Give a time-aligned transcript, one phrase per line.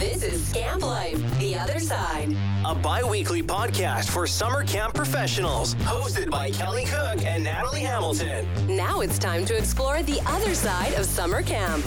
[0.00, 2.34] This is Camp Life, the other side.
[2.64, 8.48] A bi weekly podcast for summer camp professionals, hosted by Kelie Cook and Natalie Hamilton.
[8.66, 11.84] Now it's time to explore the other side of summer camp.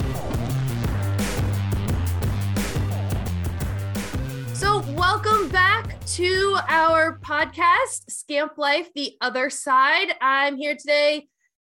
[4.54, 10.14] So, welcome back to our podcast, Scamp Life, the other side.
[10.20, 11.26] I'm here today.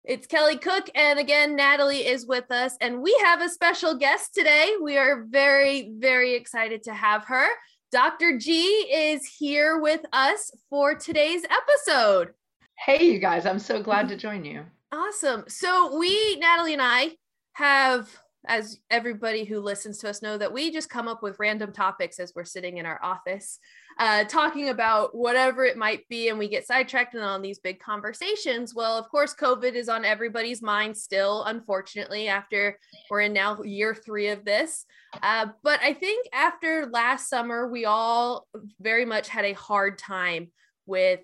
[0.09, 4.33] It's Kelie Cook, and again, Natalie is with us, and we have a special guest
[4.33, 4.73] today.
[4.83, 7.47] We are very, very excited to have her.
[7.93, 8.39] Dr.
[8.39, 8.59] G
[8.91, 12.33] is here with us for today's episode.
[12.79, 14.65] Hey, you guys, I'm so glad to join you.
[14.93, 15.45] Awesome.
[15.47, 17.11] So, we, Natalie and I,
[17.53, 18.09] have
[18.47, 22.19] as everybody who listens to us know that we just come up with random topics
[22.19, 23.59] as we're sitting in our office
[23.99, 27.81] uh, talking about whatever it might be and we get sidetracked and on these big
[27.81, 32.79] conversations well of course covid is on everybody's mind still unfortunately after
[33.11, 34.85] we're in now year three of this
[35.23, 38.47] uh, but i think after last summer we all
[38.81, 40.49] very much had a hard time
[40.87, 41.21] with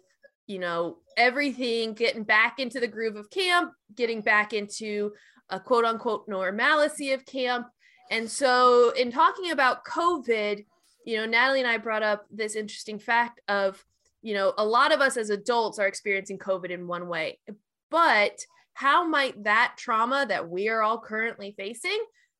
[0.46, 5.12] you know everything getting back into the groove of camp getting back into
[5.50, 7.68] a quote unquote normalcy of camp.
[8.10, 10.64] And so, in talking about COVID,
[11.04, 13.84] you know, Natalie and I brought up this interesting fact of,
[14.22, 17.38] you know, a lot of us as adults are experiencing COVID in one way,
[17.90, 18.40] but
[18.74, 21.98] how might that trauma that we are all currently facing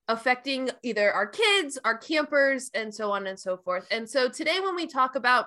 [0.09, 3.87] affecting either our kids, our campers, and so on and so forth?
[3.91, 5.47] And so, today, when we talk about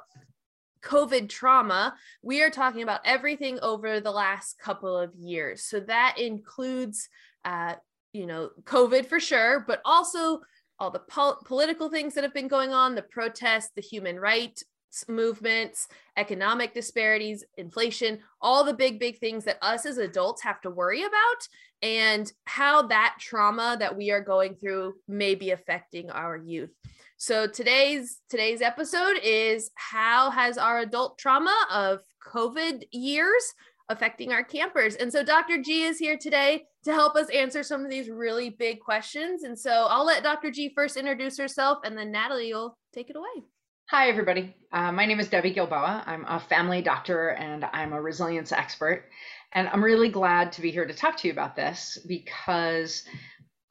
[0.83, 5.63] COVID trauma, we are talking about everything over the last couple of years.
[5.63, 7.09] So that includes
[7.43, 7.75] uh,
[8.13, 10.41] you know, COVID for sure, but also
[10.79, 14.63] all the pol- political things that have been going on, the protests, the human rights
[15.07, 20.69] movements, economic disparities, inflation, all the big, big things that us as adults have to
[20.69, 21.47] worry about,
[21.81, 26.71] and how that trauma that we are going through may be affecting our youth.
[27.17, 33.53] So today's today's episode is how has our adult trauma of COVID years
[33.89, 34.95] affecting our campers.
[34.95, 35.61] And so Dr.
[35.61, 39.43] G is here today to help us answer some of these really big questions.
[39.43, 40.51] And so I'll let Dr.
[40.51, 43.45] G first introduce herself and then Natalie will take it away.
[43.89, 44.53] Hi, everybody.
[44.73, 46.03] Uh, my name is Debbie Gilboa.
[46.05, 49.05] I'm a family doctor and I'm a resilience expert.
[49.53, 53.03] And I'm really glad to be here to talk to you about this because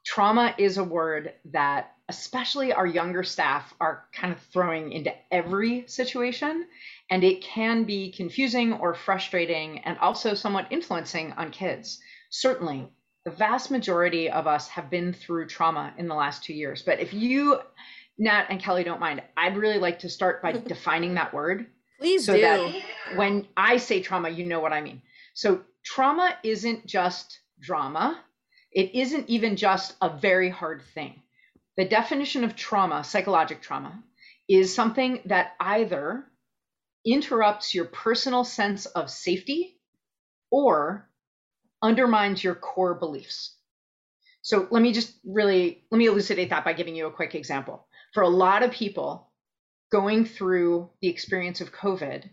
[0.06, 5.84] trauma is a word that especially our younger staff are kind of throwing into every
[5.88, 6.64] situation
[7.10, 12.00] and it can be confusing or frustrating and also somewhat influencing on kids.
[12.30, 12.88] Certainly,
[13.24, 16.82] the vast majority of us have been through trauma in the last two years.
[16.82, 17.60] But if you,
[18.18, 21.66] Nat and Kelie, don't mind, I'd really like to start by defining that word.
[21.98, 22.42] Please so do.
[22.42, 22.82] that
[23.16, 25.02] when I say trauma, you know what I mean.
[25.34, 28.20] So, trauma isn't just drama,
[28.72, 31.22] it isn't even just a very hard thing.
[31.76, 34.02] The definition of trauma, psychologic trauma,
[34.48, 36.24] is something that either
[37.06, 39.78] interrupts your personal sense of safety
[40.50, 41.08] or
[41.82, 43.56] undermines your core beliefs.
[44.42, 47.86] So let me just really let me elucidate that by giving you a quick example.
[48.12, 49.30] For a lot of people
[49.90, 52.28] going through the experience of COVID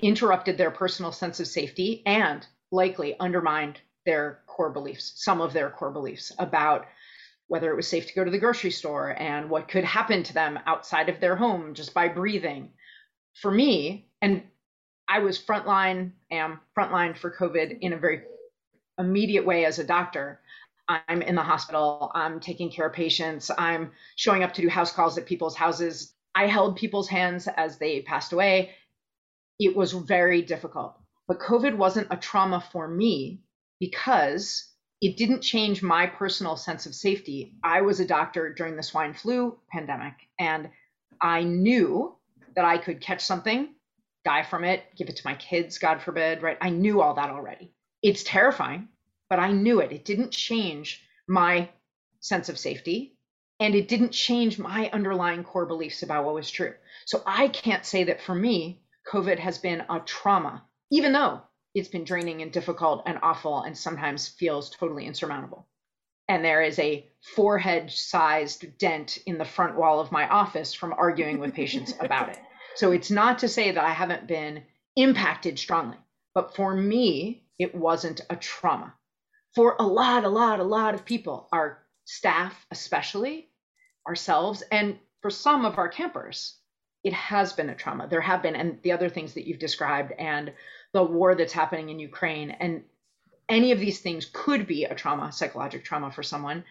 [0.00, 5.70] interrupted their personal sense of safety and likely undermined their core beliefs, some of their
[5.70, 6.86] core beliefs about
[7.46, 10.34] whether it was safe to go to the grocery store and what could happen to
[10.34, 12.72] them outside of their home just by breathing,
[13.34, 14.42] for me, and
[15.08, 18.22] I was frontline, am frontline for COVID in a very
[18.98, 20.40] immediate way as a doctor.
[20.88, 24.92] I'm in the hospital, I'm taking care of patients, I'm showing up to do house
[24.92, 26.14] calls at people's houses.
[26.34, 28.70] I held people's hands as they passed away.
[29.58, 30.98] It was very difficult.
[31.26, 33.40] But COVID wasn't a trauma for me
[33.80, 34.70] because
[35.00, 37.54] it didn't change my personal sense of safety.
[37.62, 40.70] I was a doctor during the swine flu pandemic, and
[41.20, 42.16] I knew
[42.56, 43.74] that I could catch something,
[44.24, 46.58] die from it, give it to my kids, God forbid, right?
[46.60, 47.72] I knew all that already.
[48.02, 48.88] It's terrifying,
[49.28, 49.92] but I knew it.
[49.92, 51.70] It didn't change my
[52.20, 53.16] sense of safety
[53.60, 56.74] and it didn't change my underlying core beliefs about what was true.
[57.06, 61.42] So I can't say that for me, COVID has been a trauma, even though
[61.74, 65.66] it's been draining and difficult and awful and sometimes feels totally insurmountable.
[66.28, 70.94] And there is a forehead sized dent in the front wall of my office from
[70.96, 72.38] arguing with patients about it.
[72.76, 74.64] So it's not to say that I haven't been
[74.96, 75.98] impacted strongly,
[76.34, 78.94] but for me, it wasn't a trauma.
[79.54, 83.48] For a lot, a lot, a lot of people, our staff, especially
[84.06, 86.56] ourselves, and for some of our campers,
[87.04, 88.08] it has been a trauma.
[88.08, 90.52] There have been, and the other things that you've described, and
[90.92, 92.82] the war that's happening in Ukraine, and
[93.48, 96.64] any of these things could be a trauma, psychological trauma for someone.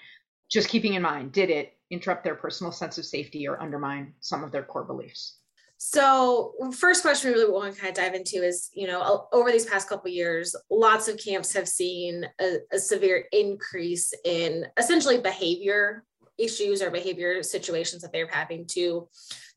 [0.52, 4.44] Just keeping in mind, did it interrupt their personal sense of safety or undermine some
[4.44, 5.38] of their core beliefs.
[5.78, 9.52] So, first question we really want to kind of dive into is, you know, over
[9.52, 15.18] these past couple years, lots of camps have seen a, a, severe increase in essentially
[15.18, 16.06] behavior
[16.38, 19.08] issues or behavior situations that they're having to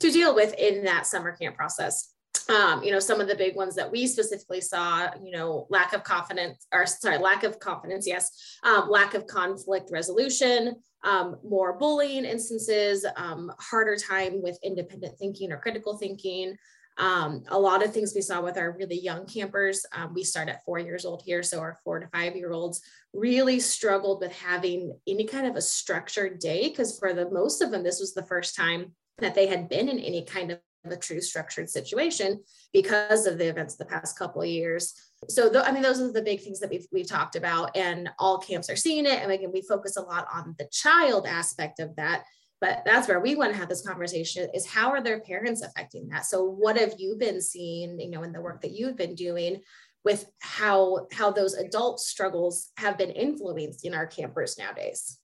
[0.00, 2.15] to deal with in that summer camp process
[2.48, 5.92] um, you know, some of the big ones that we specifically saw, you know, lack
[5.92, 10.74] of confidence, or sorry, lack of confidence, yes, um, lack of conflict resolution,
[11.04, 16.56] um, more bullying instances, um, harder time with independent thinking or critical thinking.
[16.98, 19.84] Um, a lot of things we saw with our really young campers.
[19.92, 22.80] Um, we start at four years old here, so our four to five year olds
[23.12, 27.70] really struggled with having any kind of a structured day because for the most of
[27.70, 30.58] them, this was the first time that they had been in any kind of
[30.92, 32.42] a true structured situation
[32.72, 34.94] because of the events of the past couple of years.
[35.28, 38.10] So, th- I mean, those are the big things that we've, we've talked about, and
[38.18, 39.22] all camps are seeing it.
[39.22, 42.24] And again, we focus a lot on the child aspect of that.
[42.60, 46.08] But that's where we want to have this conversation is how are their parents affecting
[46.08, 46.24] that?
[46.26, 49.60] So, what have you been seeing, you know, in the work that you've been doing
[50.04, 55.18] with how how those adult struggles have been influenced in our campers nowadays?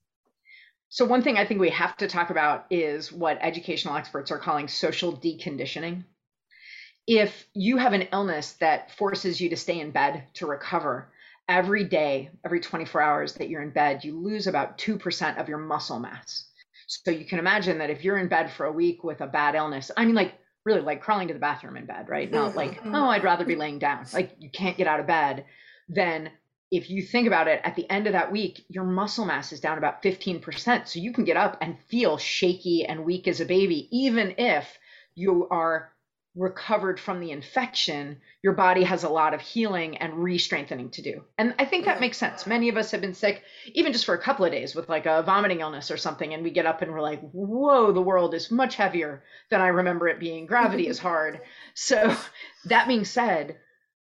[0.93, 4.37] So, one thing I think we have to talk about is what educational experts are
[4.37, 6.03] calling social deconditioning.
[7.07, 11.11] If you have an illness that forces you to stay in bed to recover,
[11.49, 15.57] every day, every 24 hours that you're in bed, you lose about 2% of your
[15.57, 16.47] muscle mass.
[16.85, 19.55] So, you can imagine that if you're in bed for a week with a bad
[19.55, 22.31] illness, I mean, like really like crawling to the bathroom in bed, right?
[22.31, 24.05] Not like, oh, I'd rather be laying down.
[24.13, 25.45] Like, you can't get out of bed.
[25.89, 26.29] Then
[26.73, 29.59] if you think about it, at the end of that week, your muscle mass is
[29.59, 30.87] down about 15%.
[30.87, 34.79] So you can get up and feel shaky and weak as a baby, even if
[35.13, 35.93] you are
[36.35, 41.23] recovered from the infection, your body has a lot of healing and re-strengthening to do.
[41.37, 42.01] And I think that mm-hmm.
[42.01, 42.47] makes sense.
[42.47, 43.43] Many of us have been sick
[43.75, 46.43] even just for a couple of days with like a vomiting illness or something and
[46.43, 50.07] we get up and we're like, "Whoa, the world is much heavier than I remember
[50.07, 50.47] it being.
[50.47, 51.41] Gravity is hard."
[51.75, 52.15] So,
[52.65, 53.57] that being said,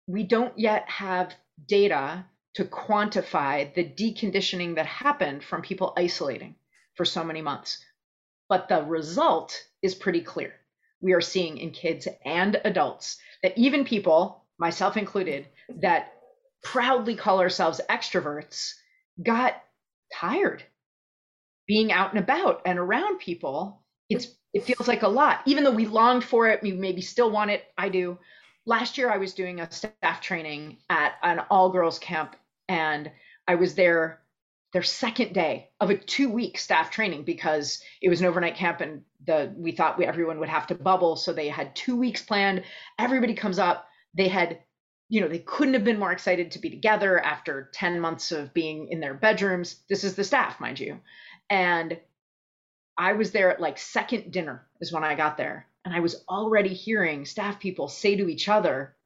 [0.08, 1.34] we don't yet have
[1.68, 2.26] data
[2.56, 6.56] to quantify the deconditioning that happened from people isolating
[6.96, 7.84] for so many months.
[8.50, 10.54] But the result is pretty clear.
[11.02, 15.48] We are seeing in kids and adults that even people, myself included,
[15.82, 16.14] that
[16.64, 18.74] proudly call ourselves extroverts
[19.24, 19.62] got
[20.14, 20.64] tired
[21.68, 23.82] being out and about and around people.
[24.10, 26.62] It's it feels like a lot, even though we longed for it.
[26.62, 27.64] We maybe still want it.
[27.78, 28.20] I do.
[28.66, 32.36] Last year, I was doing a staff training at an all girls camp
[32.72, 33.12] and
[33.50, 34.22] I was there
[34.72, 38.80] their second day of a two week staff training because it was an overnight camp
[38.80, 42.22] and the we thought we, everyone would have to bubble so they had two weeks
[42.22, 42.64] planned.
[42.98, 43.88] Everybody comes up.
[44.14, 44.60] They had
[45.10, 48.54] you know they couldn't have been more excited to be together after 10 months of
[48.54, 49.82] being in their bedrooms.
[49.90, 51.02] This is the staff mind you.
[51.50, 52.00] And
[52.98, 56.26] i was there at like second dinner is when i got there and i was
[56.28, 58.98] already hearing staff people say to each other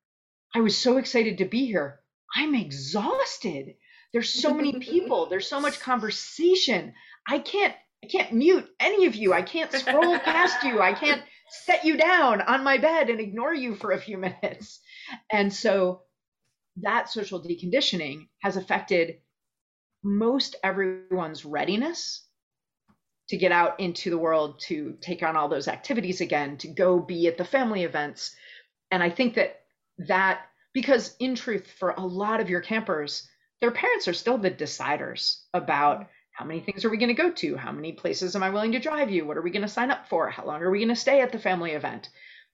[0.56, 2.00] i was so excited to be here
[2.34, 3.76] I'm exhausted.
[4.14, 5.28] There's so many people.
[5.28, 6.94] There's so much conversation.
[7.28, 7.74] I can't
[8.04, 9.34] I can't mute any of you.
[9.34, 10.80] I can't scroll past you.
[10.80, 14.80] I can't set you down on my bed and ignore you for a few minutes.
[15.32, 16.02] And so
[16.78, 19.22] that social deconditioning has affected
[20.04, 22.26] most everyone's readiness
[23.30, 27.00] to get out into the world, to take on all those activities again, to go
[27.00, 28.36] be at the family events.
[28.92, 29.62] And I think that
[29.98, 30.42] that
[30.76, 33.28] because in truth for a lot of your campers
[33.62, 36.10] their parents are still the deciders about mm-hmm.
[36.32, 37.56] how many things are we going to go to?
[37.56, 39.26] How many places am i willing to drive you?
[39.26, 40.30] What are we going to sign up for?
[40.30, 42.10] How long are we going to stay at the family event?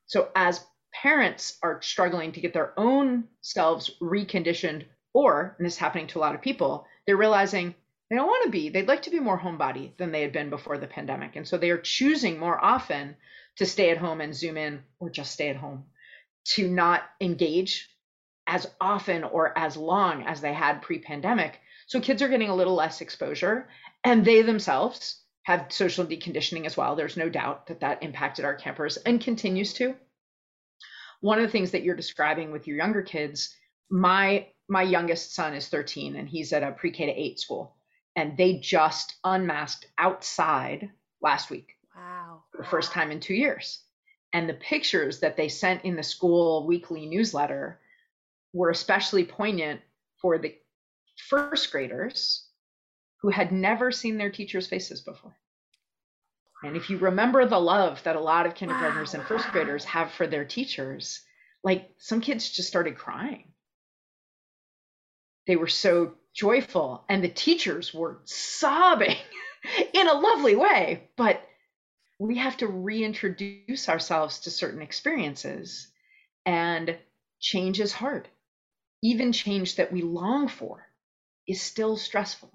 [0.06, 0.64] So as
[0.94, 6.20] parents are struggling to get their own selves reconditioned or and this is happening to
[6.20, 7.74] a lot of people they're realizing
[8.10, 10.50] they don't want to be they'd like to be more homebody than they had been
[10.50, 11.36] before the pandemic.
[11.36, 13.16] And so they are choosing more often
[13.58, 15.86] to stay at home and zoom in or just stay at home
[16.44, 17.90] to not engage
[18.52, 21.62] as often or as long as they had pre pandemic.
[21.88, 23.70] So kids are getting a little less exposure,
[24.04, 26.96] and they themselves have social deconditioning as well.
[26.96, 29.96] There's no doubt that that impacted our campers and continues to.
[31.22, 33.56] One of the things that you're describing with your younger kids,
[33.90, 37.76] my my youngest son is 13 and he's at a pre-K to 8 school
[38.16, 40.90] and they just unmasked outside
[41.22, 41.76] last week.
[41.96, 42.44] Wow.
[42.52, 43.82] For the first time in 2 years.
[44.32, 47.82] And the pictures that they sent in the school weekly newsletter
[48.54, 49.82] were especially poignant
[50.22, 50.56] for the
[51.30, 52.48] first graders
[53.22, 55.38] who had never seen their teachers' faces before.
[56.64, 59.20] And if you remember the love that a lot of kindergartners wow.
[59.20, 61.22] and first graders have for their teachers,
[61.64, 63.46] like some kids just started crying.
[65.48, 69.18] They were so joyful, and the teachers were sobbing
[69.94, 71.10] in a lovely way.
[71.18, 71.42] But
[72.20, 75.88] we have to reintroduce ourselves to certain experiences.
[76.46, 76.98] And
[77.40, 78.28] change is hard.
[79.02, 80.88] Even change that we long for
[81.48, 82.52] is still stressful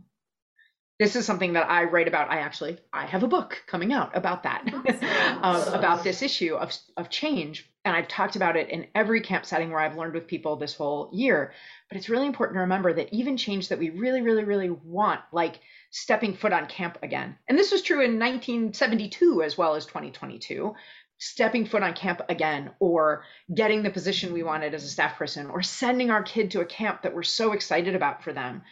[0.99, 2.31] this is something that I write about.
[2.31, 4.65] I actually I have a book coming out about that,
[5.43, 9.45] um, about this issue of of change, and I've talked about it in every camp
[9.45, 11.53] setting where I've learned with people this whole year.
[11.91, 15.21] But it's really important to remember that even change that we really, really, really want,
[15.33, 15.61] like
[15.91, 20.75] stepping foot on camp again, and this was true in 1972 as well as 2022.
[21.18, 25.46] Stepping foot on camp again, or getting the position we wanted as a staff person,
[25.49, 28.62] or sending our kid to a camp that we're so excited about for them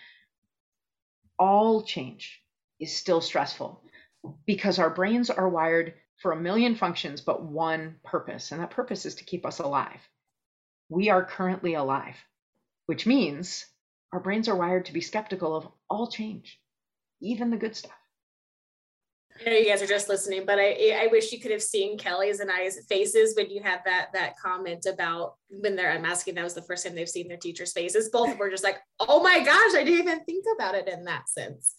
[1.38, 2.42] all change
[2.78, 3.82] is still stressful
[4.46, 9.04] because our brains are wired for a million functions, but one purpose, and that purpose
[9.04, 10.00] is to keep us alive.
[10.88, 12.16] We are currently alive,
[12.86, 13.66] which means
[14.12, 16.60] our brains are wired to be skeptical of all change,
[17.20, 17.92] even the good stuff.
[19.40, 21.98] I know you guys are just listening, but I I wish you could have seen
[21.98, 26.36] Kelie's and I's faces when you had that that comment about when they're unmasking.
[26.36, 28.10] That was the first time they've seen their teacher's faces.
[28.10, 31.28] Both were just like, "Oh my gosh, I didn't even think about it in that
[31.28, 31.74] sense."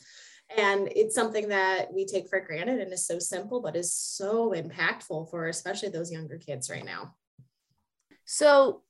[0.56, 4.52] And it's something that we take for granted and is so simple, but is so
[4.52, 7.16] impactful for especially those younger kids right now.
[8.26, 8.84] So,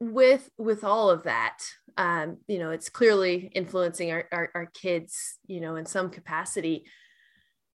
[0.00, 1.58] with with all of that,
[1.96, 6.84] um, you know, it's clearly influencing our, our, our kids, you know, in some capacity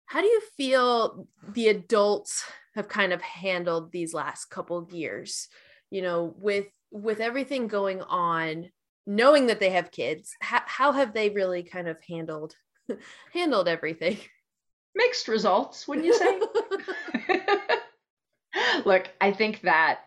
[0.07, 2.45] how do you feel the adults
[2.75, 5.49] have kind of handled these last couple years?
[5.91, 8.69] You know, with with everything going on,
[9.05, 12.55] knowing that they have kids, how, how have they really kind of handled
[13.33, 14.17] handled everything?
[14.95, 16.39] Mixed results, wouldn't you say?
[18.85, 19.99] Look, I think that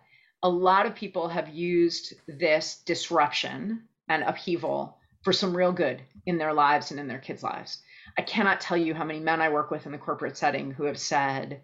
[0.42, 6.38] a lot of people have used this disruption and upheaval for some real good in
[6.38, 7.82] their lives and in their kids' lives.
[8.18, 10.84] I cannot tell you how many men I work with in the corporate setting who
[10.84, 11.62] have said,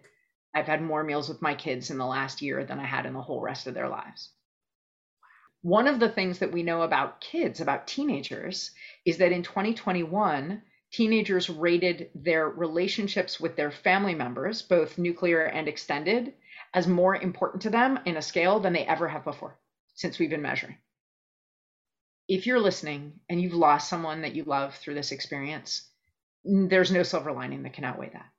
[0.53, 3.13] I've had more meals with my kids in the last year than I had in
[3.13, 4.31] the whole rest of their lives.
[5.61, 8.71] One of the things that we know about kids, about teenagers,
[9.05, 10.61] is that in 2021,
[10.91, 16.33] teenagers rated their relationships with their family members, both nuclear and extended,
[16.73, 19.57] as more important to them in a scale than they ever have before
[19.95, 20.77] since we've been measuring.
[22.27, 25.89] If you're listening and you've lost someone that you love through this experience,
[26.47, 28.29] there's no silver lining that can outweigh that.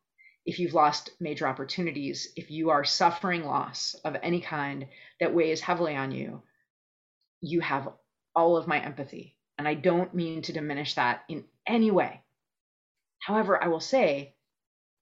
[0.46, 4.86] If you've lost major opportunities, if you are suffering loss of any kind
[5.20, 6.42] that weighs heavily on you,
[7.40, 7.92] you have
[8.34, 9.36] all of my empathy.
[9.58, 12.22] And I don't mean to diminish that in any way.
[13.18, 14.34] However, I will say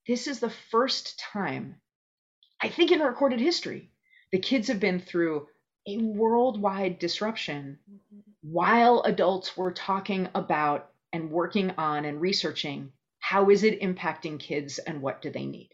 [0.08, 1.76] this is the first time,
[2.60, 3.90] I think in recorded history,
[4.32, 5.46] the kids have been through
[5.86, 8.20] a worldwide disruption mm-hmm.
[8.42, 14.78] while adults were talking about and working on and researching how is it impacting kids
[14.78, 15.70] and what do they need?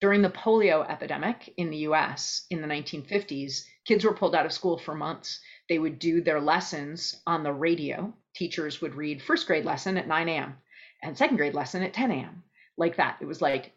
[0.00, 4.52] During the polio epidemic in the US in the 1950s, kids were pulled out of
[4.52, 5.40] school for months.
[5.68, 8.14] They would do their lessons on the radio.
[8.34, 10.56] Teachers would read first grade lesson at 9 a.m.
[11.02, 12.42] and second grade lesson at 10 a.m.
[12.78, 13.18] Like that.
[13.20, 13.72] It was like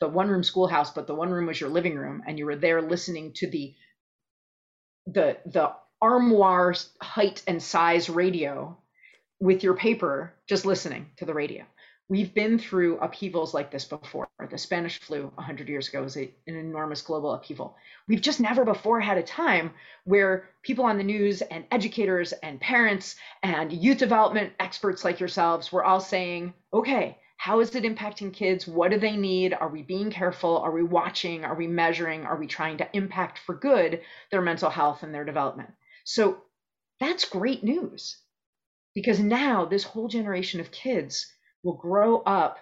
[0.00, 2.56] the one room schoolhouse, but the one room was your living room, and you were
[2.56, 3.74] there listening to the
[5.06, 8.78] the the armoire height and size radio
[9.40, 11.64] with your paper just listening to the radio.
[12.10, 14.28] We've been through upheavals like this before.
[14.50, 17.76] The Spanish flu 100 years ago was a, an enormous global upheaval.
[18.08, 19.72] We've just never before had a time
[20.04, 25.70] where people on the news and educators and parents and youth development experts like yourselves
[25.70, 28.66] were all saying, okay, how is it impacting kids?
[28.66, 29.52] What do they need?
[29.52, 30.58] Are we being careful?
[30.58, 31.44] Are we watching?
[31.44, 32.24] Are we measuring?
[32.24, 35.70] Are we trying to impact for good their mental health and their development?
[36.04, 36.38] So
[37.00, 38.16] that's great news
[38.98, 42.58] because now this whole generation of kids will grow up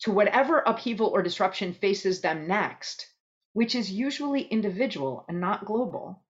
[0.00, 3.06] to whatever upheaval or disruption faces them next,
[3.54, 6.22] which is usually individual and not global.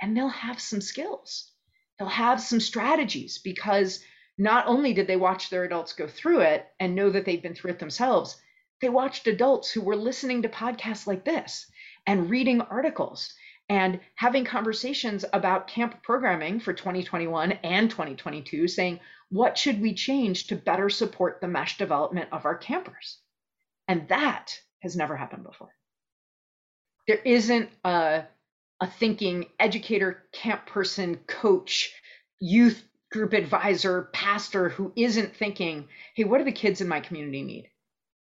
[0.00, 1.52] And they'll have some skills.
[1.98, 4.02] They'll have some strategies because
[4.38, 7.54] not only did they watch their adults go through it and know that they've been
[7.54, 8.40] through it themselves,
[8.80, 11.70] they watched adults who were listening to podcasts like this
[12.06, 13.34] and reading articles
[13.70, 18.98] and having conversations about camp programming for 2021 and 2022, saying,
[19.30, 23.18] what should we change to better support the mesh development of our campers?
[23.86, 25.70] And that has never happened before.
[27.06, 28.24] There isn't a,
[28.80, 31.94] a thinking educator, camp person, coach,
[32.40, 35.86] youth group advisor, pastor who isn't thinking,
[36.16, 37.70] hey, what do the kids in my community need?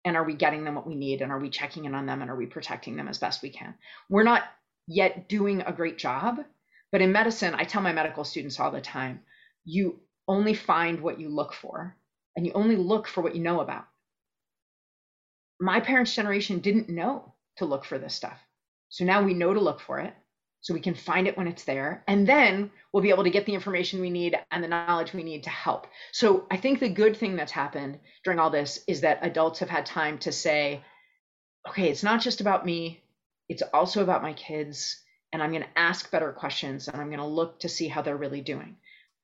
[0.04, 1.22] And are we getting them what we need?
[1.22, 2.20] And are we checking in on them?
[2.20, 3.74] And are we protecting them as best we can?
[4.08, 4.42] We're not
[4.87, 6.38] yet doing a great job.
[6.93, 9.21] But in medicine, I tell my medical students all the time
[9.64, 11.97] you only find what you look for.
[12.37, 13.87] and you only look for what you know about.
[15.59, 18.38] My parents' generation didn't know to look for this stuff.
[18.90, 20.14] So now we know to look for it.
[20.61, 22.02] So we can find it when it's there.
[22.09, 25.23] And then we'll be able to get the information we need and the knowledge we
[25.23, 25.87] need to help.
[26.12, 29.69] So I think the good thing that's happened during all this is that adults have
[29.69, 30.83] had time to say,
[31.69, 33.00] okay, it's not just about me,
[33.48, 35.02] it's also about my kids.
[35.32, 38.02] And I'm going to ask better questions and I'm going to look to see how
[38.02, 38.76] they're really doing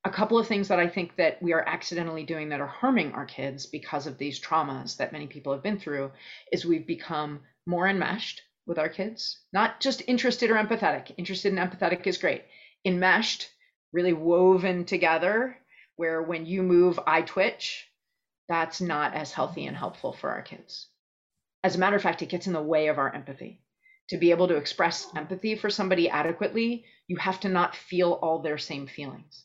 [0.04, 3.12] a couple of things that I think that we are accidentally doing that are harming
[3.12, 6.10] our kids because of these traumas that many people have been through
[6.50, 11.12] is we've become more enmeshed with our kids, not just interested or empathetic.
[11.16, 12.44] Interested and empathetic is great.
[12.84, 13.48] Enmeshed,
[13.92, 15.56] really woven together,
[15.96, 17.88] where when you move, I twitch.
[18.48, 20.88] That's not as healthy and helpful for our kids.
[21.62, 23.60] As a matter of fact, it gets in the way of our empathy.
[24.09, 28.40] To be able to express empathy for somebody adequately, you have to not feel all
[28.40, 29.44] their same feelings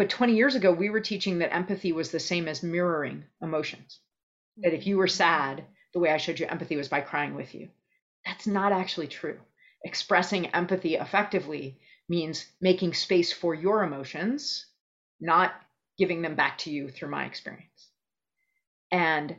[0.00, 4.00] but 20 years ago, we were teaching that empathy was the same as mirroring emotions.
[4.56, 7.54] That if you were sad, the way I showed you empathy was by crying with
[7.54, 7.68] you.
[8.24, 9.38] That's not actually true.
[9.84, 11.78] Expressing empathy effectively
[12.08, 14.64] means making space for your emotions,
[15.20, 15.52] not
[15.98, 17.90] giving them back to you through my experience.
[18.90, 19.36] And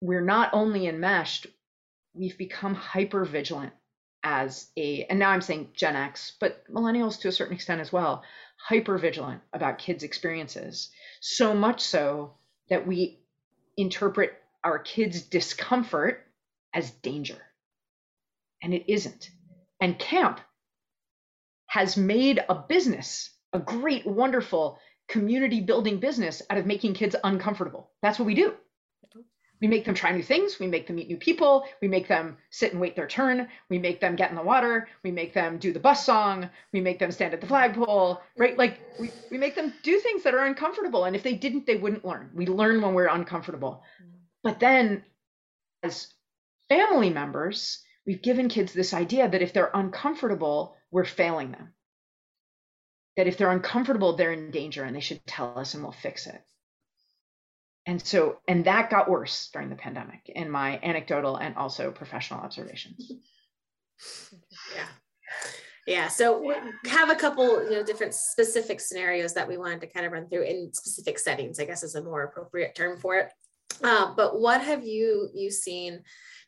[0.00, 1.48] we're not only enmeshed,
[2.18, 3.72] we've become hyper vigilant
[4.24, 7.92] as a, and now I'm saying Gen X, but millennials to a certain extent as
[7.92, 8.24] well,
[8.56, 10.90] hyper vigilant about kids' experiences.
[11.20, 12.34] So much so
[12.68, 13.20] that we
[13.76, 14.32] interpret
[14.64, 16.26] our kids' discomfort
[16.74, 17.38] as danger.
[18.62, 19.30] And it isn't.
[19.80, 20.40] And camp
[21.66, 27.90] has made a business, a great, wonderful community building business out of making kids uncomfortable.
[28.02, 28.54] That's what we do.
[29.60, 30.58] We make them try new things.
[30.58, 31.64] We make them meet new people.
[31.82, 33.48] We make them sit and wait their turn.
[33.68, 34.88] We make them get in the water.
[35.02, 36.48] We make them do the bus song.
[36.72, 38.56] We make them stand at the flagpole, right?
[38.56, 41.04] Like we, we make them do things that are uncomfortable.
[41.04, 42.30] And if they didn't, they wouldn't learn.
[42.34, 43.82] We learn when we're uncomfortable.
[44.44, 45.04] But then
[45.82, 46.12] as
[46.68, 51.72] family members, we've given kids this idea that if they're uncomfortable, we're failing them.
[53.16, 56.28] That if they're uncomfortable, they're in danger and they should tell us and we'll fix
[56.28, 56.40] it
[57.88, 62.40] and so and that got worse during the pandemic in my anecdotal and also professional
[62.40, 63.10] observations.
[64.76, 64.84] Yeah.
[65.86, 66.54] Yeah so we
[66.90, 70.28] have a couple you know different specific scenarios that we wanted to kind of run
[70.28, 73.32] through in specific settings i guess is a more appropriate term for it.
[73.82, 76.02] Uh, but what have you you seen?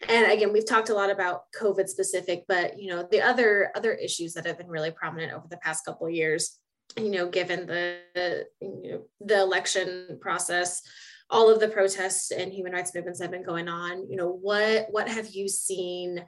[0.08, 3.94] And again we've talked a lot about covid specific but you know the other other
[3.94, 6.58] issues that have been really prominent over the past couple of years
[6.98, 10.82] you know given the you know, the election process
[11.30, 14.28] all of the protests and human rights movements that have been going on you know
[14.28, 16.24] what what have you seen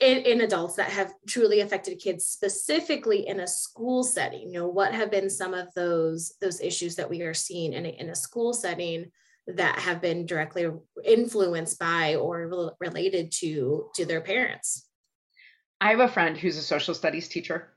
[0.00, 4.50] in, in, adults that have truly affected kids specifically in a school setting?
[4.50, 7.86] You know what have been some of those those issues that we are seeing in
[7.86, 9.10] a, in a school setting
[9.46, 10.66] that have been directly
[11.04, 14.86] influenced by or re- related to to their parents?
[15.80, 17.74] I have a friend who's a social studies teacher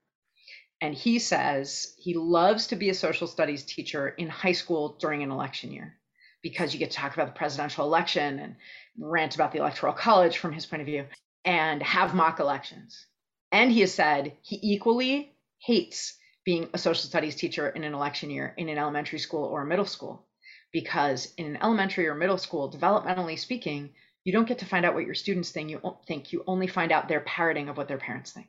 [0.82, 5.24] and he says he loves to be a social studies teacher in high school during
[5.24, 5.98] an election year
[6.44, 8.56] because you get to talk about the presidential election and
[9.00, 11.06] rant about the electoral college from his point of view
[11.46, 13.08] and have mock elections.
[13.52, 18.30] And he has said he equally hates being a social studies teacher in an election
[18.30, 20.26] year in an elementary school or a middle school
[20.72, 23.90] because in an elementary or middle school developmentally speaking
[24.24, 26.92] you don't get to find out what your students think you think you only find
[26.92, 28.48] out their parroting of what their parents think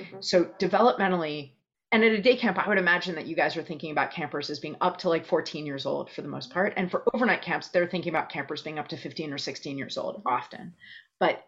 [0.00, 0.16] mm-hmm.
[0.20, 1.52] so developmentally
[1.94, 4.50] and at a day camp, I would imagine that you guys are thinking about campers
[4.50, 6.72] as being up to like 14 years old for the most part.
[6.76, 9.96] And for overnight camps, they're thinking about campers being up to 15 or 16 years
[9.96, 10.74] old often.
[11.20, 11.46] But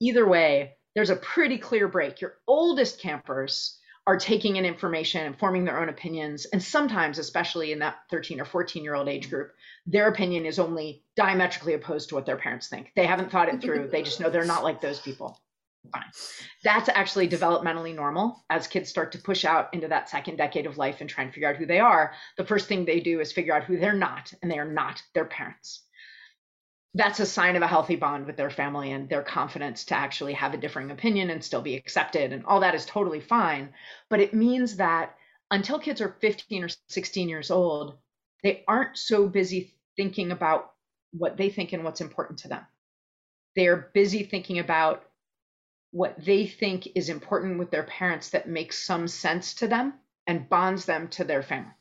[0.00, 2.20] either way, there's a pretty clear break.
[2.20, 6.46] Your oldest campers are taking in information and forming their own opinions.
[6.46, 9.52] And sometimes, especially in that 13 or 14 year old age group,
[9.86, 12.90] their opinion is only diametrically opposed to what their parents think.
[12.96, 13.86] They haven't thought it through.
[13.92, 15.40] they just know they're not like those people
[15.92, 16.10] fine.
[16.64, 18.44] That's actually developmentally normal.
[18.50, 21.32] As kids start to push out into that second decade of life and try and
[21.32, 23.92] figure out who they are, the first thing they do is figure out who they're
[23.92, 25.82] not, and they are not their parents.
[26.94, 30.32] That's a sign of a healthy bond with their family and their confidence to actually
[30.32, 32.32] have a differing opinion and still be accepted.
[32.32, 33.74] And all that is totally fine.
[34.08, 35.14] But it means that
[35.50, 37.98] until kids are 15 or 16 years old,
[38.42, 40.72] they aren't so busy thinking about
[41.12, 42.64] what they think and what's important to them.
[43.54, 45.04] They are busy thinking about
[45.96, 49.94] what they think is important with their parents that makes some sense to them
[50.26, 51.72] and bonds them to their family.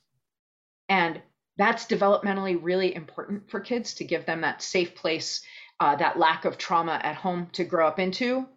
[0.88, 1.21] And
[1.58, 5.41] that's developmentally really important for kids to give them that safe place,
[5.82, 8.47] uh, that lack of trauma at home to grow up into.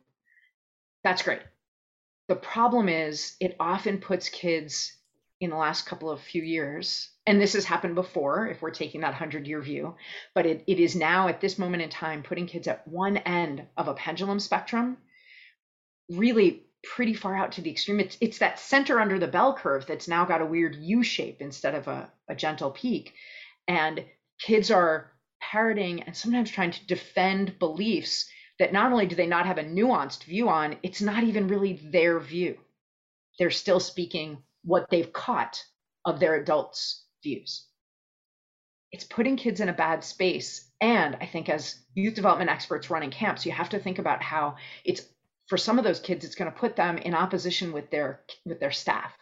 [1.02, 1.42] That's great.
[2.28, 4.96] The problem is, it often puts kids
[5.40, 9.00] in the last couple of few years and this has happened before if we're taking
[9.02, 9.94] that 100 year view
[10.34, 13.64] but it, it is now at this moment in time putting kids at one end
[13.76, 14.96] of a pendulum spectrum
[16.10, 19.84] really pretty far out to the extreme it's, it's that center under the bell curve
[19.86, 23.14] that's now got a weird u shape instead of a, a gentle peak
[23.66, 24.04] and
[24.40, 29.46] kids are parroting and sometimes trying to defend beliefs that not only do they not
[29.46, 32.56] have a nuanced view on it's not even really their view
[33.38, 35.64] they're still speaking what they've caught
[36.04, 37.66] of their adults views.
[38.90, 40.70] It's putting kids in a bad space.
[40.80, 44.56] And I think as youth development experts running camps, you have to think about how
[44.84, 45.02] it's
[45.48, 48.60] for some of those kids, it's going to put them in opposition with their with
[48.60, 49.12] their staff.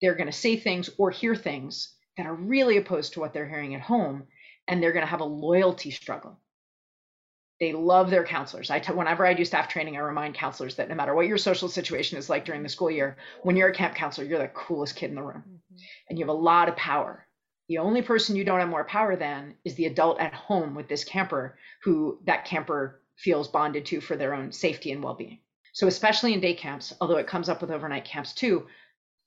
[0.00, 3.48] They're going to say things or hear things that are really opposed to what they're
[3.48, 4.24] hearing at home,
[4.68, 6.38] and they're going to have a loyalty struggle.
[7.58, 8.70] They love their counselors.
[8.70, 11.38] I t- whenever I do staff training, I remind counselors that no matter what your
[11.38, 14.48] social situation is like during the school year, when you're a camp counselor, you're the
[14.48, 15.76] coolest kid in the room, mm-hmm.
[16.10, 17.26] and you have a lot of power.
[17.68, 20.88] The only person you don't have more power than is the adult at home with
[20.88, 25.38] this camper who that camper feels bonded to for their own safety and well-being.
[25.72, 28.66] So especially in day camps, although it comes up with overnight camps too,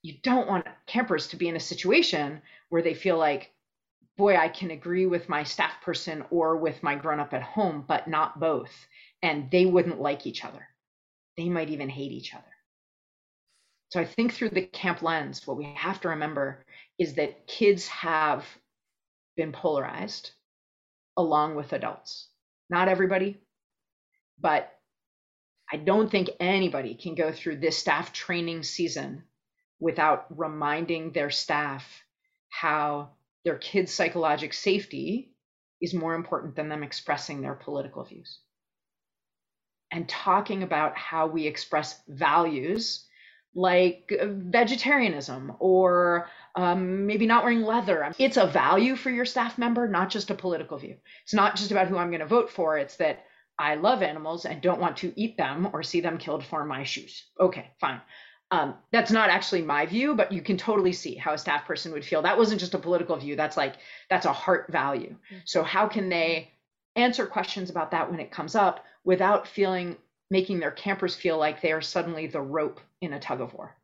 [0.02, 3.52] you don't want campers to be in a situation where they feel like
[4.20, 7.86] boy, I can agree with my staff person or with my grown up at home,
[7.88, 8.70] but not both.
[9.24, 10.68] And they wouldn't like each other.
[11.38, 12.44] They might even hate each other.
[13.92, 16.66] So I think through the camp lens, what we have to remember
[17.00, 18.46] is that kids have
[19.38, 20.32] been polarized
[21.16, 22.28] along with adults.
[22.70, 23.40] Not everybody,
[24.40, 24.72] but
[25.72, 29.24] I don't think anybody can go through this staff training season
[29.80, 31.86] without reminding their staff
[32.50, 33.10] how
[33.46, 35.32] their kids' psychological safety
[35.82, 38.40] is more important than them expressing their political views.
[39.92, 43.06] And talking about how we express values
[43.56, 48.14] like vegetarianism or um, maybe not wearing leather.
[48.20, 50.98] It's a value for your staff member, not just a political view.
[51.24, 52.78] It's not just about who I'm going to vote for.
[52.78, 53.26] It's that
[53.60, 56.84] I love animals and don't want to eat them or see them killed for my
[56.84, 57.26] shoes.
[57.40, 58.02] Okay, fine.
[58.52, 61.92] Um, that's not actually my view, but you can totally see how a staff person
[61.92, 62.22] would feel.
[62.22, 63.36] That wasn't just a political view.
[63.36, 63.76] That's like
[64.10, 65.12] that's a heart value.
[65.12, 65.38] Mm-hmm.
[65.46, 66.52] So how can they
[66.96, 69.98] answer questions about that when it comes up without feeling
[70.32, 73.76] making their campers feel like they are suddenly the rope in a tug of war?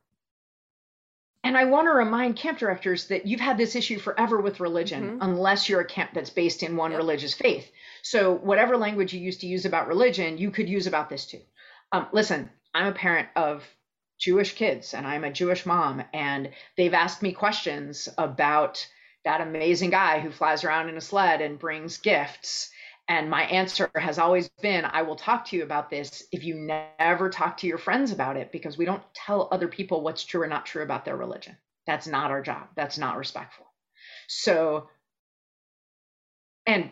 [1.45, 5.03] And I want to remind camp directors that you've had this issue forever with religion,
[5.03, 5.21] mm-hmm.
[5.21, 6.97] unless you're a camp that's based in one yep.
[6.97, 7.71] religious faith.
[8.01, 11.41] So whatever language you used to use about religion, you could use about this too.
[11.91, 13.63] Um, listen, I'm a parent of
[14.17, 18.88] Jewish kids and I'm a Jewish mom and they've asked me questions about
[19.23, 22.71] that amazing guy who flies around in a sled and brings gifts.
[23.07, 26.55] And my answer has always been I will talk to you about this if you
[26.55, 30.41] never talk to your friends about it, because we don't tell other people what's true
[30.41, 31.55] or not true about their religion.
[31.85, 32.67] That's not our job.
[32.75, 33.65] That's not respectful.
[34.27, 34.89] So,
[36.65, 36.89] and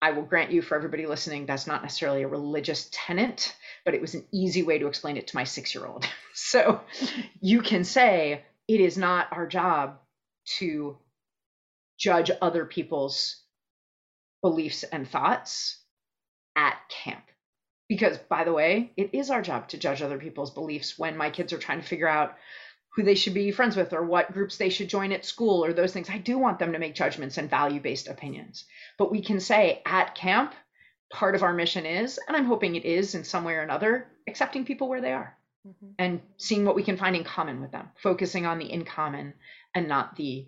[0.00, 4.00] I will grant you for everybody listening, that's not necessarily a religious tenet, but it
[4.00, 6.06] was an easy way to explain it to my six year old.
[6.34, 6.80] so
[7.40, 9.98] you can say it is not our job
[10.58, 10.96] to
[11.98, 13.42] judge other people's
[14.42, 15.78] beliefs and thoughts
[16.56, 17.24] at camp.
[17.88, 21.30] Because, by the way, it is our job to judge other people's beliefs when my
[21.30, 22.36] kids are trying to figure out
[22.94, 25.72] who they should be friends with or what groups they should join at school or
[25.72, 26.10] those things.
[26.10, 28.64] I do want them to make judgments and value based opinions.
[28.98, 30.54] But we can say at camp,
[31.10, 34.08] part of our mission is, and I'm hoping it is in some way or another,
[34.26, 35.92] accepting people where they are mm-hmm.
[35.98, 39.34] and seeing what we can find in common with them, focusing on the in common
[39.74, 40.46] and not the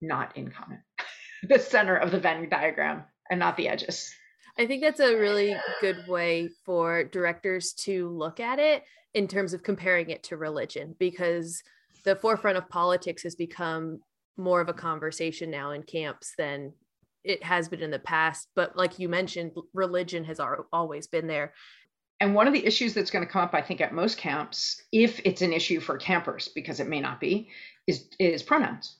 [0.00, 0.82] not in common,
[1.42, 4.14] the center of the Venn diagram and not the edges.
[4.58, 9.54] I think that's a really good way for directors to look at it in terms
[9.54, 11.62] of comparing it to religion because
[12.04, 14.00] the forefront of politics has become
[14.36, 16.72] more of a conversation now in camps than
[17.24, 18.48] it has been in the past.
[18.54, 20.40] But like you mentioned religion has
[20.72, 21.52] always been there.
[22.20, 24.80] And one of the issues that's going to come up i think at most camps
[24.92, 27.48] if it's an issue for campers because it may not be
[27.88, 28.96] is is pronouns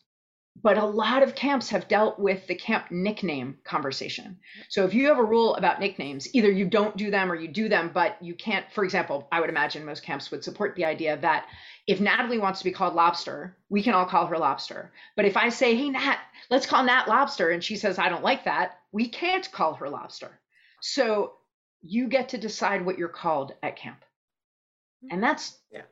[0.61, 4.39] but a lot of camps have dealt with the camp nickname conversation.
[4.69, 7.49] So if you have a rule about nicknames, either you don't do them or you
[7.49, 10.85] do them, but you can't, for example, I would imagine most camps would support the
[10.85, 11.47] idea that
[11.87, 14.93] if Natalie wants to be called Lobster, we can all call her Lobster.
[15.17, 16.19] But if I say, hey, Nat,
[16.51, 19.89] let's call Nat Lobster, and she says, I don't like that, we can't call her
[19.89, 20.39] Lobster.
[20.81, 21.33] So
[21.81, 24.05] you get to decide what you're called at camp.
[25.11, 25.83] And that's yeah.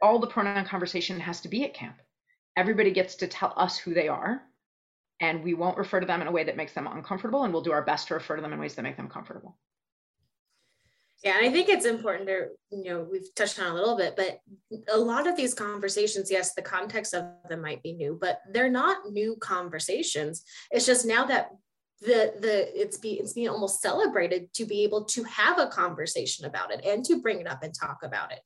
[0.00, 1.96] all the pronoun conversation has to be at camp
[2.56, 4.42] everybody gets to tell us who they are
[5.20, 7.62] and we won't refer to them in a way that makes them uncomfortable and we'll
[7.62, 9.56] do our best to refer to them in ways that make them comfortable
[11.24, 14.16] Yeah, and I think it's important to, you know, we've touched on a little bit,
[14.16, 14.40] but
[14.92, 18.70] a lot of these conversations, yes, the context of them might be new, but they're
[18.70, 20.44] not new conversations.
[20.72, 21.50] It's just now that
[22.02, 26.46] the the it's be it's being almost celebrated to be able to have a conversation
[26.46, 28.40] about it and to bring it up and talk about it.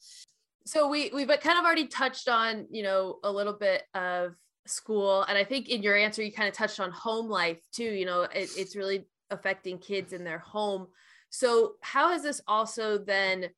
[0.67, 4.35] So we we've kind of already touched on, you know, a little bit of
[4.67, 7.85] school and I think in your answer you kind of touched on home life too,
[7.85, 10.89] you know, it, it's really affecting kids in their home
[11.31, 13.51] so, how has this also then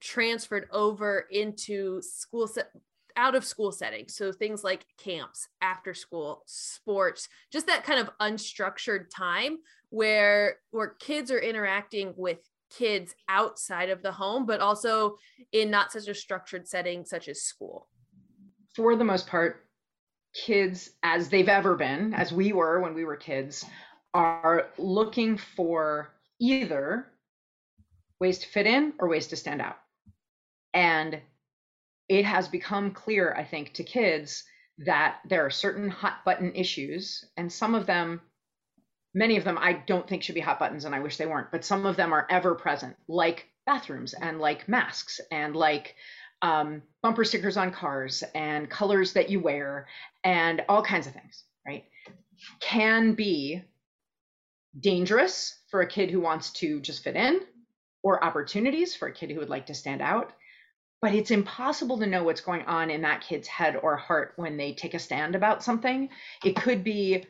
[0.00, 2.70] transferred over into school set?
[3.16, 8.08] out of school settings so things like camps after school sports just that kind of
[8.20, 9.58] unstructured time
[9.90, 12.38] where where kids are interacting with
[12.70, 15.16] kids outside of the home but also
[15.52, 17.88] in not such a structured setting such as school
[18.74, 19.66] for the most part
[20.32, 23.64] kids as they've ever been as we were when we were kids
[24.14, 27.06] are looking for either
[28.20, 29.78] ways to fit in or ways to stand out.
[30.74, 31.20] And
[32.08, 34.44] it has become clear, I think, to kids
[34.78, 38.20] that there are certain hot button issues, and some of them,
[39.14, 41.50] many of them, I don't think should be hot buttons, and I wish they weren't,
[41.50, 45.94] but some of them are ever present, like bathrooms and like masks and like
[46.42, 49.86] um, bumper stickers on cars and colors that you wear
[50.24, 51.84] and all kinds of things, right?
[52.60, 53.62] Can be
[54.78, 57.40] dangerous for a kid who wants to just fit in
[58.02, 60.32] or opportunities for a kid who would like to stand out.
[61.02, 64.56] But it's impossible to know what's going on in that kid's head or heart when
[64.56, 66.10] they take a stand about something.
[66.44, 67.24] It could be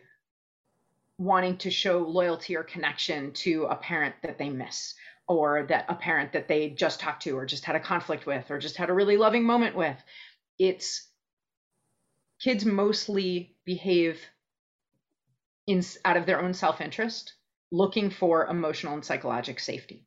[1.20, 4.94] wanting to show loyalty or connection to a parent that they miss
[5.28, 8.50] or that a parent that they just talked to or just had a conflict with
[8.50, 9.96] or just had a really loving moment with.
[10.58, 11.06] It's
[12.42, 14.18] kids mostly behave
[15.66, 17.34] in out of their own self-interest
[17.70, 20.06] looking for emotional and psychological safety.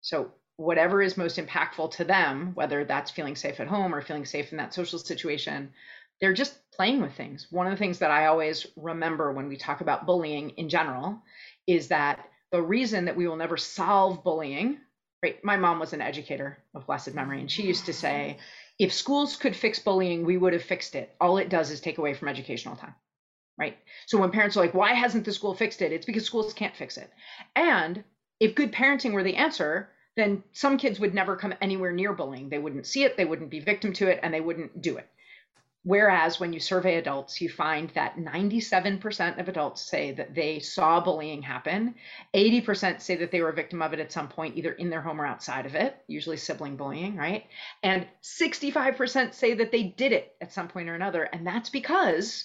[0.00, 4.26] So, whatever is most impactful to them, whether that's feeling safe at home or feeling
[4.26, 5.72] safe in that social situation,
[6.20, 7.46] they're just playing with things.
[7.50, 11.22] One of the things that I always remember when we talk about bullying in general
[11.66, 14.78] is that the reason that we will never solve bullying,
[15.22, 15.42] right?
[15.44, 18.38] My mom was an educator of blessed memory, and she used to say,
[18.78, 21.14] if schools could fix bullying, we would have fixed it.
[21.20, 22.94] All it does is take away from educational time,
[23.58, 23.76] right?
[24.06, 25.92] So when parents are like, why hasn't the school fixed it?
[25.92, 27.10] It's because schools can't fix it.
[27.54, 28.02] And
[28.40, 32.48] if good parenting were the answer, then some kids would never come anywhere near bullying.
[32.48, 35.08] They wouldn't see it, they wouldn't be victim to it, and they wouldn't do it.
[35.82, 41.00] Whereas when you survey adults, you find that 97% of adults say that they saw
[41.00, 41.94] bullying happen.
[42.34, 45.00] 80% say that they were a victim of it at some point, either in their
[45.00, 47.46] home or outside of it, usually sibling bullying, right?
[47.82, 51.22] And 65% say that they did it at some point or another.
[51.22, 52.44] And that's because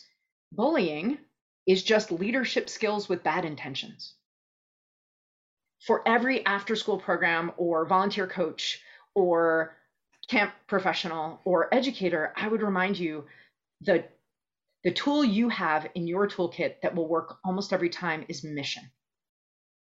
[0.53, 1.17] bullying
[1.67, 4.13] is just leadership skills with bad intentions
[5.85, 8.79] for every after school program or volunteer coach
[9.13, 9.75] or
[10.29, 13.25] camp professional or educator, I would remind you
[13.81, 14.05] the
[14.83, 18.83] the tool you have in your toolkit that will work almost every time is mission.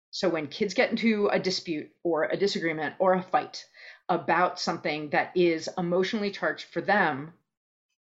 [0.10, 3.64] So when kids get into a dispute or a disagreement or a fight
[4.10, 7.34] about something that is emotionally charged for them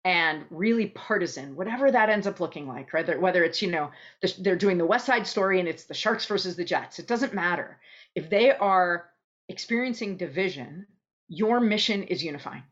[0.04, 3.20] and really partisan, whatever that ends up looking like, right?
[3.20, 3.90] Whether it's, you know,
[4.38, 7.34] they're doing the West Side story and it's the Sharks versus the Jets, it doesn't
[7.34, 7.80] matter.
[8.14, 9.10] If they are
[9.50, 10.86] experiencing division,
[11.28, 12.64] your mission is unifying.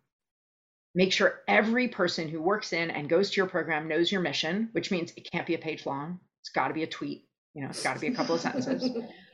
[0.96, 4.70] Make sure every person who works in and goes to your program knows your mission,
[4.74, 6.20] which means it can't be a page long.
[6.42, 7.26] It's got to be a tweet.
[7.56, 8.90] You know, it's got to be a couple of sentences.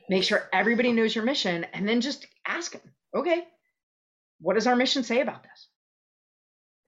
[0.09, 2.81] Make sure everybody knows your mission and then just ask them,
[3.15, 3.43] okay,
[4.39, 5.67] what does our mission say about this?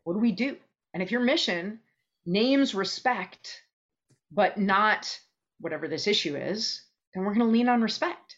[0.04, 0.56] What do we do?
[0.94, 1.80] And if your mission
[2.26, 3.62] names respect,
[4.32, 5.20] but not
[5.60, 6.82] whatever this issue is,
[7.14, 8.38] then we're going to lean on respect.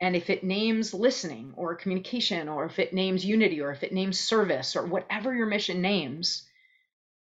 [0.00, 3.92] And if it names listening or communication, or if it names unity, or if it
[3.92, 6.46] names service, or whatever your mission names,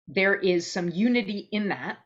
[0.09, 1.99] there is some unity in that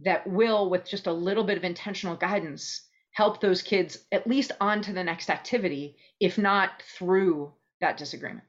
[0.00, 4.52] that will, with just a little bit of intentional guidance, help those kids at least
[4.60, 8.46] on to the next activity, if not through that disagreement.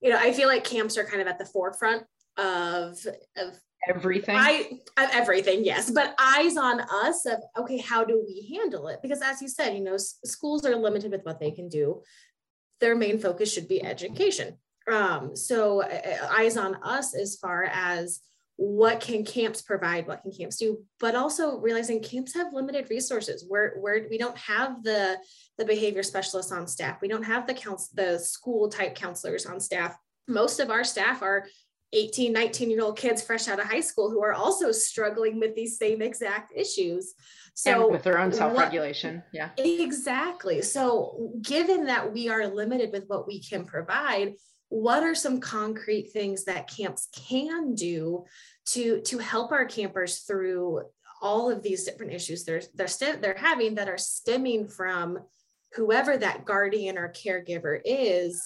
[0.00, 2.04] You know, I feel like camps are kind of at the forefront
[2.36, 2.98] of
[3.36, 4.36] of everything.
[4.36, 9.00] I everything, yes, but eyes on us of okay, how do we handle it?
[9.02, 12.02] Because as you said, you know, s- schools are limited with what they can do.
[12.80, 14.56] Their main focus should be education.
[14.90, 18.20] Um, so uh, eyes on us as far as
[18.60, 23.42] what can camps provide what can camps do but also realizing camps have limited resources
[23.48, 25.16] where where we don't have the
[25.56, 29.58] the behavior specialists on staff we don't have the counsel the school type counselors on
[29.58, 29.96] staff
[30.28, 31.46] most of our staff are
[31.92, 35.54] 18, 19 year old kids fresh out of high school who are also struggling with
[35.54, 37.14] these same exact issues.
[37.54, 39.22] So and with their own self-regulation.
[39.32, 39.50] Yeah.
[39.58, 40.62] Exactly.
[40.62, 44.34] So given that we are limited with what we can provide,
[44.70, 48.24] what are some concrete things that camps can do
[48.66, 50.82] to to help our campers through
[51.20, 55.18] all of these different issues they're they're st- they're having that are stemming from
[55.74, 58.42] whoever that guardian or caregiver is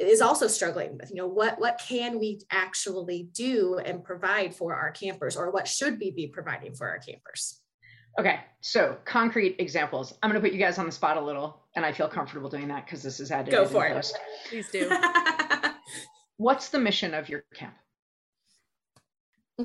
[0.00, 4.74] is also struggling with you know what what can we actually do and provide for
[4.74, 7.60] our campers or what should we be providing for our campers?
[8.18, 10.14] Okay so concrete examples.
[10.22, 12.50] I'm going to put you guys on the spot a little and i feel comfortable
[12.50, 13.94] doing that because this is added go for it.
[13.94, 14.18] post.
[14.48, 14.90] please do.
[16.36, 17.74] What's the mission of your camp?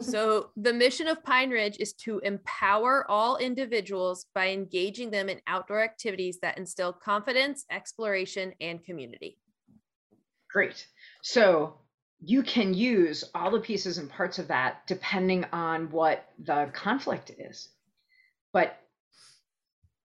[0.02, 5.40] So, the mission of Pine Ridge is to empower all individuals by engaging them in
[5.48, 9.38] outdoor activities that instill confidence, exploration, and community.
[10.56, 10.88] Great.
[11.22, 11.74] So,
[12.22, 17.30] you can use all the pieces and parts of that depending on what the conflict
[17.30, 17.68] is.
[18.54, 18.74] But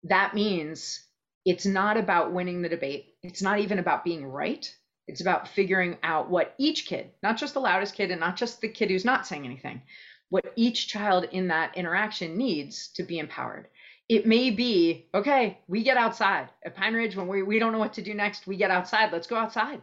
[0.03, 1.01] that means
[1.45, 4.69] it's not about winning the debate, it's not even about being right.
[5.07, 8.61] It's about figuring out what each kid, not just the loudest kid and not just
[8.61, 9.81] the kid who's not saying anything,
[10.29, 13.69] what each child in that interaction needs to be empowered.
[14.09, 17.79] It may be, okay, we get outside at Pine Ridge when we, we don't know
[17.79, 19.13] what to do next, we get outside.
[19.13, 19.81] Let's go outside.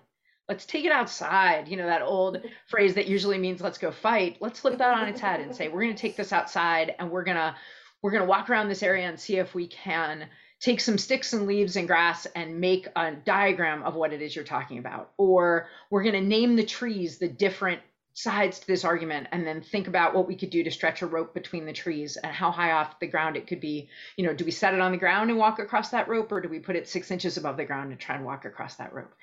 [0.49, 1.67] Let's take it outside.
[1.67, 4.37] You know, that old phrase that usually means let's go fight.
[4.41, 7.11] Let's flip that on its head and say, we're going to take this outside and
[7.11, 7.55] we're going to
[8.01, 10.27] we're going to walk around this area and see if we can
[10.59, 14.35] take some sticks and leaves and grass and make a diagram of what it is
[14.35, 15.11] you're talking about.
[15.17, 17.81] Or we're going to name the trees the different
[18.13, 21.07] sides to this argument and then think about what we could do to stretch a
[21.07, 23.87] rope between the trees and how high off the ground it could be.
[24.17, 26.41] You know, do we set it on the ground and walk across that rope or
[26.41, 28.93] do we put it six inches above the ground and try and walk across that
[28.93, 29.13] rope?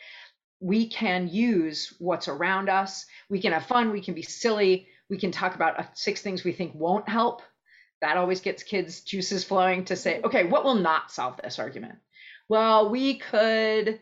[0.60, 3.06] We can use what's around us.
[3.28, 3.92] We can have fun.
[3.92, 4.88] We can be silly.
[5.10, 7.42] We can talk about uh, six things we think won't help
[8.00, 11.98] that always gets kids juices flowing to say, okay, what will not solve this argument?
[12.48, 14.00] Well, we could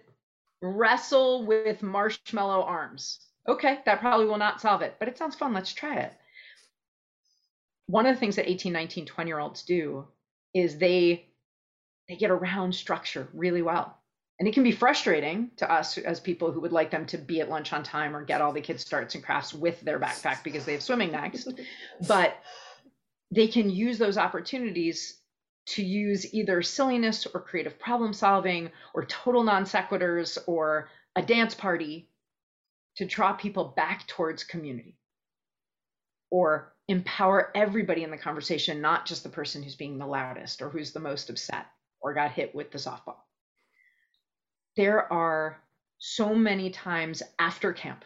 [0.60, 3.20] wrestle with marshmallow arms.
[3.48, 5.52] Okay, that probably will not solve it, but it sounds fun.
[5.52, 6.12] Let's try it.
[7.86, 10.06] One of the things that 18, 19, 20 year olds do
[10.54, 11.28] is they
[12.08, 13.96] they get around structure really well.
[14.38, 17.40] And it can be frustrating to us as people who would like them to be
[17.40, 20.42] at lunch on time or get all the kids starts and crafts with their backpack
[20.42, 21.52] because they have swimming next.
[22.08, 22.36] but
[23.30, 25.20] they can use those opportunities
[25.66, 31.54] to use either silliness or creative problem solving or total non sequiturs or a dance
[31.54, 32.08] party
[32.96, 34.98] to draw people back towards community
[36.30, 40.68] or empower everybody in the conversation, not just the person who's being the loudest or
[40.68, 41.66] who's the most upset
[42.00, 43.16] or got hit with the softball.
[44.76, 45.60] There are
[45.98, 48.04] so many times after camp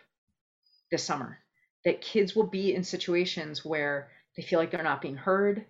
[0.90, 1.38] this summer
[1.85, 5.64] that kids will be in situations where they feel like they're not being heard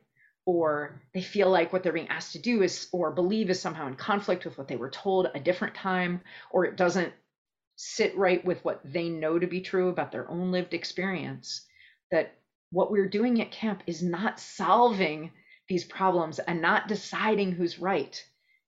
[0.44, 3.86] or they feel like what they're being asked to do is or believe is somehow
[3.86, 7.12] in conflict with what they were told a different time or it doesn't
[7.76, 11.66] sit right with what they know to be true about their own lived experience
[12.10, 12.34] that
[12.70, 15.30] what we're doing at camp is not solving
[15.68, 18.24] these problems and not deciding who's right.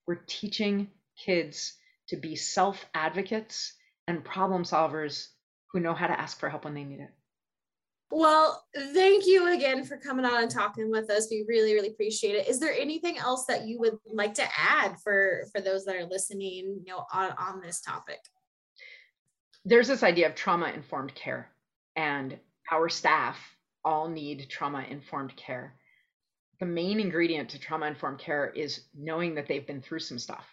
[0.07, 1.77] We're teaching kids
[2.11, 3.75] to be self advocates
[4.07, 5.29] and problem solvers
[5.73, 7.11] who know how to ask for help when they need it
[8.13, 11.29] well, thank you again for coming on and talking with us.
[11.31, 12.49] We really, really appreciate it.
[12.49, 16.07] Is there anything else that you would like to add for for those that are
[16.07, 18.19] listening, you know, on, on this topic?
[19.65, 21.51] There's this idea of trauma informed care,
[21.95, 22.37] and
[22.73, 23.37] our staff
[23.85, 25.77] all need trauma informed care.
[26.59, 30.45] The main ingredient to trauma informed care is knowing that they've been through some stuff.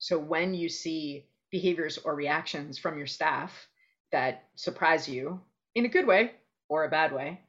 [0.00, 3.68] So when you see behaviors or reactions from your staff
[4.12, 5.40] that surprise you
[5.74, 6.32] in a good way
[6.68, 7.40] or a bad way,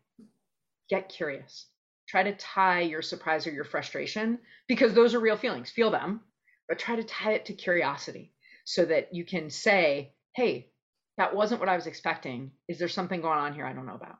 [0.89, 1.65] get curious.
[2.07, 4.37] Try to tie your surprise or your frustration
[4.67, 5.71] because those are real feelings.
[5.71, 6.21] Feel them,
[6.67, 8.33] but try to tie it to curiosity
[8.65, 10.71] so that you can say, hey,
[11.17, 12.51] that wasn't what I was expecting.
[12.67, 14.17] Is there something going on here I don't know about?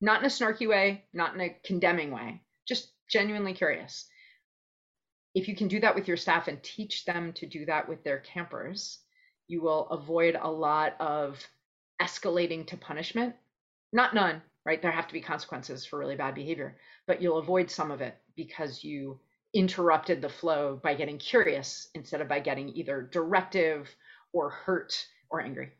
[0.00, 4.06] Not in a snarky way, not in a condemning way, just genuinely curious.
[5.34, 8.02] If you can do that with your staff and teach them to do that with
[8.02, 8.98] their campers,
[9.48, 11.44] you will avoid a lot of
[12.00, 13.34] escalating to punishment
[13.92, 14.80] not none, right?
[14.80, 16.76] There have to be consequences for really bad behavior,
[17.06, 19.18] but you'll avoid some of it because you
[19.52, 23.88] interrupted the flow by getting curious instead of by getting either directive
[24.32, 25.72] or hurt or angry.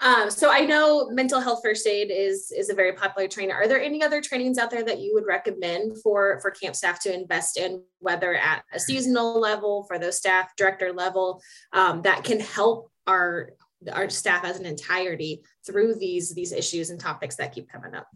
[0.00, 3.54] Um, so I know mental health first aid is is a very popular training.
[3.54, 7.00] Are there any other trainings out there that you would recommend for for camp staff
[7.02, 11.40] to invest in, whether at a seasonal level for those staff, director level,
[11.72, 13.50] um, that can help our
[13.92, 18.08] our staff as an entirety through these these issues and topics that keep coming up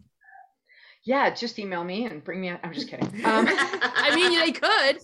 [1.03, 2.49] yeah, just email me and bring me.
[2.49, 3.07] A, I'm just kidding.
[3.25, 4.99] Um, I mean, they could.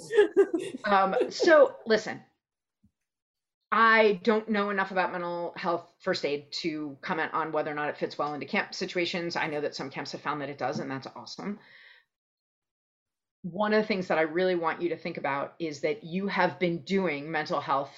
[0.91, 2.21] um, so listen,
[3.71, 7.89] I don't know enough about mental health first aid to comment on whether or not
[7.89, 9.35] it fits well into camp situations.
[9.35, 11.59] I know that some camps have found that it does, and that's awesome.
[13.41, 16.27] One of the things that I really want you to think about is that you
[16.27, 17.91] have been doing mental health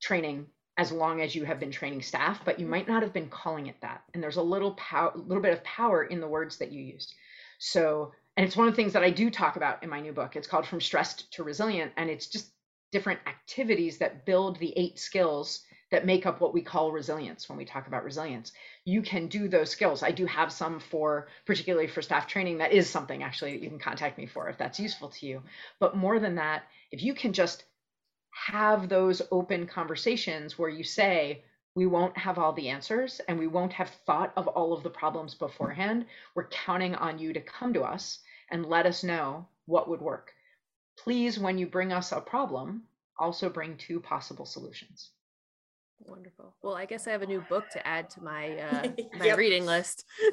[0.00, 0.46] training
[0.76, 2.72] as long as you have been training staff, but you mm-hmm.
[2.72, 4.02] might not have been calling it that.
[4.14, 7.12] And there's a little power, little bit of power in the words that you use.
[7.58, 10.12] So, and it's one of the things that I do talk about in my new
[10.12, 10.36] book.
[10.36, 12.52] It's called From Stressed to Resilient, and it's just
[12.92, 17.56] different activities that build the eight skills that make up what we call resilience when
[17.56, 18.52] we talk about resilience.
[18.84, 20.02] You can do those skills.
[20.02, 22.58] I do have some for, particularly for staff training.
[22.58, 25.42] That is something actually that you can contact me for if that's useful to you.
[25.80, 27.64] But more than that, if you can just
[28.30, 31.42] have those open conversations where you say,
[31.74, 34.90] we won't have all the answers and we won't have thought of all of the
[34.90, 36.06] problems beforehand.
[36.34, 38.18] We're counting on you to come to us
[38.50, 40.32] and let us know what would work.
[41.02, 42.82] Please, when you bring us a problem,
[43.18, 45.10] also bring two possible solutions.
[46.00, 46.54] Wonderful.
[46.62, 48.88] Well, I guess I have a new book to add to my uh,
[49.18, 49.38] my yep.
[49.38, 50.04] reading list.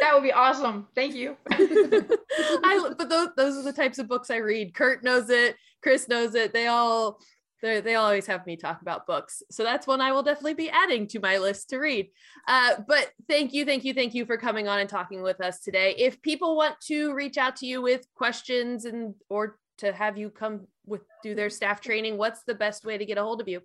[0.00, 0.88] that would be awesome.
[0.94, 1.36] Thank you.
[1.50, 4.74] I but those those are the types of books I read.
[4.74, 5.56] Kurt knows it.
[5.82, 6.52] Chris knows it.
[6.52, 7.18] They all
[7.64, 9.42] they they always have me talk about books.
[9.50, 12.10] So that's one I will definitely be adding to my list to read.
[12.46, 15.60] Uh, but thank you, thank you, thank you for coming on and talking with us
[15.60, 15.94] today.
[15.96, 20.28] If people want to reach out to you with questions and or to have you
[20.28, 23.48] come with do their staff training, what's the best way to get a hold of
[23.48, 23.62] you?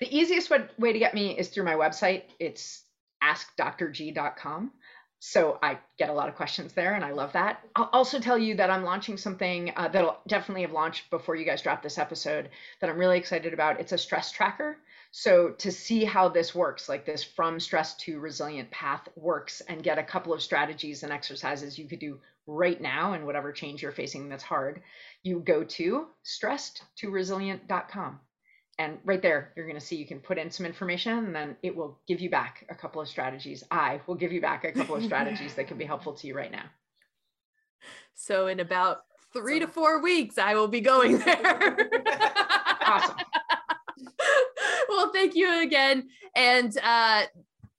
[0.00, 2.22] The easiest way to get me is through my website.
[2.38, 2.84] It's
[3.22, 4.70] askdoctorg.com.
[5.20, 7.64] So I get a lot of questions there, and I love that.
[7.74, 11.44] I'll also tell you that I'm launching something uh, that'll definitely have launched before you
[11.44, 12.50] guys drop this episode
[12.80, 13.80] that I'm really excited about.
[13.80, 14.78] It's a stress tracker.
[15.10, 19.82] So to see how this works, like this from stress to resilient path works, and
[19.82, 23.82] get a couple of strategies and exercises you could do right now and whatever change
[23.82, 24.82] you're facing that's hard,
[25.22, 28.20] you go to stressed to resilient.com
[28.78, 31.56] and right there you're going to see you can put in some information and then
[31.62, 33.64] it will give you back a couple of strategies.
[33.70, 36.34] I will give you back a couple of strategies that can be helpful to you
[36.34, 36.64] right now.
[38.14, 39.02] So in about
[39.32, 39.66] three so.
[39.66, 41.90] to four weeks i will be going there.
[42.80, 43.16] Awesome.
[44.88, 47.24] Well thank you again and uh,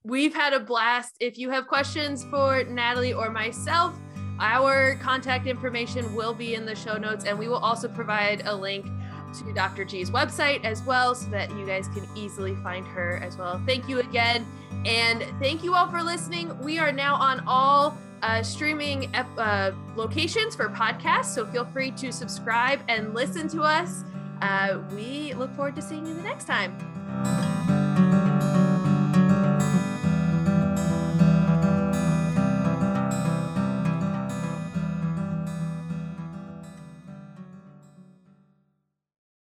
[0.04, 1.16] we've had a blast.
[1.20, 3.96] If you have questions for natalie or myself
[4.40, 8.56] our contact information will be in the show notes and we will also provide a
[8.56, 8.86] link
[9.34, 9.86] to Dr.
[9.86, 13.62] G's website as well so that you guys can easily find her as well.
[13.66, 14.46] Thank you again.
[14.86, 16.58] And thank you all for listening.
[16.60, 21.34] We are now on all uh, streaming ep- uh, locations for podcasts.
[21.36, 24.04] So feel free to subscribe and listen to us.
[24.42, 26.78] Uh, we look forward to seeing you the next time.